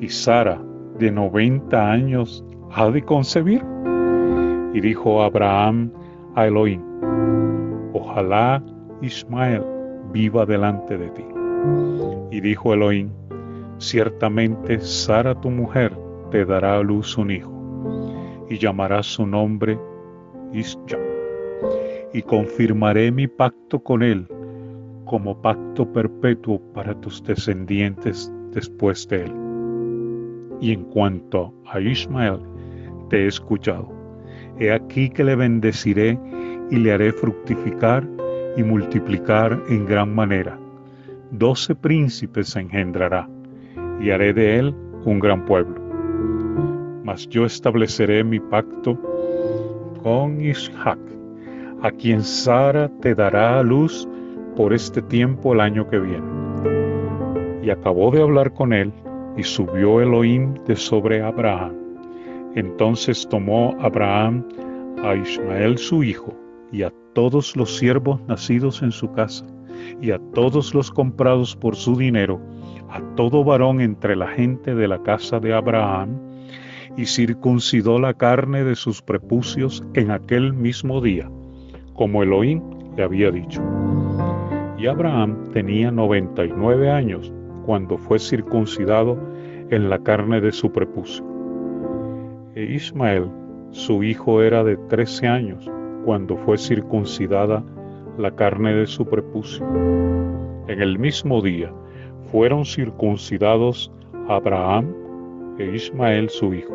y 0.00 0.08
Sara 0.08 0.60
de 0.98 1.10
noventa 1.10 1.90
años 1.90 2.44
ha 2.72 2.90
de 2.90 3.02
concebir. 3.02 3.64
Y 4.72 4.80
dijo 4.80 5.22
Abraham 5.22 5.92
a 6.34 6.46
Elohim, 6.46 6.82
ojalá 8.04 8.62
Ismael 9.00 9.62
viva 10.12 10.46
delante 10.46 10.96
de 10.96 11.08
ti. 11.10 11.24
Y 12.30 12.40
dijo 12.40 12.74
Elohim, 12.74 13.10
ciertamente 13.78 14.80
Sara 14.80 15.34
tu 15.40 15.50
mujer 15.50 15.96
te 16.30 16.44
dará 16.44 16.78
a 16.78 16.82
luz 16.82 17.16
un 17.16 17.30
hijo, 17.30 17.52
y 18.48 18.58
llamarás 18.58 19.06
su 19.06 19.26
nombre 19.26 19.78
Isja, 20.52 20.98
y 22.12 22.22
confirmaré 22.22 23.10
mi 23.10 23.26
pacto 23.26 23.82
con 23.82 24.02
él 24.02 24.26
como 25.04 25.40
pacto 25.42 25.90
perpetuo 25.92 26.60
para 26.72 26.98
tus 27.00 27.22
descendientes 27.22 28.32
después 28.52 29.06
de 29.08 29.24
él. 29.24 29.32
Y 30.60 30.72
en 30.72 30.84
cuanto 30.84 31.52
a 31.66 31.78
Ismael, 31.80 32.38
te 33.10 33.24
he 33.24 33.26
escuchado. 33.26 33.92
He 34.58 34.72
aquí 34.72 35.10
que 35.10 35.24
le 35.24 35.36
bendeciré 35.36 36.18
y 36.70 36.76
le 36.76 36.92
haré 36.92 37.12
fructificar 37.12 38.06
y 38.56 38.62
multiplicar 38.62 39.60
en 39.68 39.86
gran 39.86 40.14
manera. 40.14 40.58
Doce 41.30 41.74
príncipes 41.74 42.54
engendrará, 42.56 43.28
y 44.00 44.10
haré 44.10 44.32
de 44.32 44.58
él 44.58 44.74
un 45.04 45.18
gran 45.18 45.44
pueblo. 45.44 45.80
Mas 47.02 47.28
yo 47.28 47.44
estableceré 47.44 48.24
mi 48.24 48.40
pacto 48.40 48.98
con 50.02 50.40
Isaac, 50.40 50.98
a 51.82 51.90
quien 51.90 52.22
Sara 52.22 52.88
te 53.00 53.14
dará 53.14 53.58
a 53.58 53.62
luz 53.62 54.08
por 54.56 54.72
este 54.72 55.02
tiempo 55.02 55.52
el 55.52 55.60
año 55.60 55.88
que 55.88 55.98
viene. 55.98 56.26
Y 57.62 57.70
acabó 57.70 58.10
de 58.10 58.22
hablar 58.22 58.52
con 58.52 58.72
él, 58.72 58.92
y 59.36 59.42
subió 59.42 60.00
Elohim 60.00 60.54
de 60.66 60.76
sobre 60.76 61.20
Abraham. 61.20 61.72
Entonces 62.54 63.26
tomó 63.28 63.76
Abraham 63.80 64.46
a 65.02 65.16
Ismael 65.16 65.76
su 65.76 66.04
hijo, 66.04 66.32
y 66.72 66.82
a 66.82 66.92
todos 67.14 67.56
los 67.56 67.76
siervos 67.76 68.20
nacidos 68.26 68.82
en 68.82 68.92
su 68.92 69.12
casa, 69.12 69.46
y 70.00 70.10
a 70.10 70.18
todos 70.34 70.74
los 70.74 70.90
comprados 70.90 71.56
por 71.56 71.76
su 71.76 71.96
dinero, 71.96 72.40
a 72.90 73.00
todo 73.16 73.44
varón 73.44 73.80
entre 73.80 74.16
la 74.16 74.28
gente 74.28 74.74
de 74.74 74.88
la 74.88 75.02
casa 75.02 75.40
de 75.40 75.54
Abraham, 75.54 76.18
y 76.96 77.06
circuncidó 77.06 77.98
la 77.98 78.14
carne 78.14 78.64
de 78.64 78.76
sus 78.76 79.02
prepucios 79.02 79.84
en 79.94 80.10
aquel 80.10 80.52
mismo 80.52 81.00
día, 81.00 81.28
como 81.94 82.22
Elohim 82.22 82.62
le 82.96 83.02
había 83.02 83.30
dicho. 83.30 83.60
Y 84.78 84.86
Abraham 84.86 85.50
tenía 85.52 85.90
99 85.90 86.90
años 86.90 87.32
cuando 87.64 87.96
fue 87.98 88.18
circuncidado 88.18 89.18
en 89.70 89.88
la 89.88 89.98
carne 89.98 90.40
de 90.40 90.52
su 90.52 90.70
prepucio. 90.70 91.24
E 92.54 92.64
Ismael, 92.64 93.28
su 93.70 94.04
hijo, 94.04 94.42
era 94.42 94.62
de 94.62 94.76
13 94.76 95.26
años 95.26 95.70
cuando 96.04 96.36
fue 96.36 96.58
circuncidada 96.58 97.64
la 98.18 98.34
carne 98.34 98.74
de 98.74 98.86
su 98.86 99.06
prepucio. 99.06 99.66
En 100.68 100.80
el 100.80 100.98
mismo 100.98 101.42
día 101.42 101.72
fueron 102.30 102.64
circuncidados 102.64 103.90
Abraham 104.28 104.94
e 105.58 105.74
Ismael 105.74 106.28
su 106.30 106.54
hijo. 106.54 106.74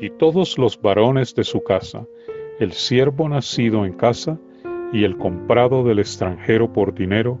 Y 0.00 0.10
todos 0.10 0.58
los 0.58 0.80
varones 0.80 1.34
de 1.34 1.44
su 1.44 1.62
casa, 1.62 2.06
el 2.60 2.72
siervo 2.72 3.28
nacido 3.28 3.84
en 3.84 3.94
casa, 3.94 4.38
y 4.92 5.04
el 5.04 5.18
comprado 5.18 5.84
del 5.84 5.98
extranjero 5.98 6.72
por 6.72 6.94
dinero 6.94 7.38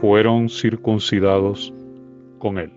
fueron 0.00 0.48
circuncidados 0.48 1.72
con 2.38 2.58
él. 2.58 2.72